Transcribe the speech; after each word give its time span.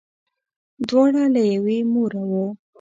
دواړه 0.87 1.23
له 1.33 1.41
یوې 1.53 1.79
موره 1.93 2.23
وه. 2.31 2.45